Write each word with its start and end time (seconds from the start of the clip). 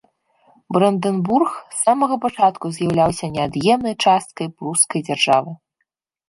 Брандэнбург 0.75 1.51
з 1.57 1.77
самага 1.85 2.15
пачатку 2.23 2.65
з'яўляўся 2.77 3.29
неад'емнай 3.37 3.95
часткай 4.07 4.47
прускай 4.57 5.01
дзяржавы. 5.13 5.55